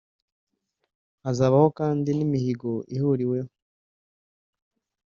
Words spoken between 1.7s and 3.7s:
kandi n’imihigo ihuriweho